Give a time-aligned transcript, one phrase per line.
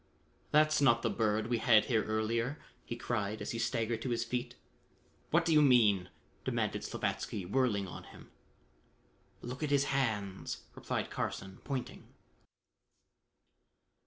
[0.49, 4.23] "That's not the Bird we had here earlier," he cried as he staggered to his
[4.23, 4.55] feet.
[5.29, 6.09] "What do you mean?"
[6.43, 8.31] demanded Slavatsky whirling on him.
[9.43, 12.07] "Look at his hands!" replied Carson pointing.